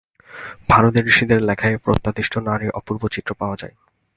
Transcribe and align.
ভারতের 0.69 1.03
ঋষিদের 1.07 1.39
লেখায় 1.43 1.77
প্রত্যাদিষ্ট 1.77 2.33
নারীর 2.37 2.71
অপূর্ব 2.71 3.01
চিত্র 3.07 3.31
পাওয়া 3.33 3.55
যায়। 3.55 3.75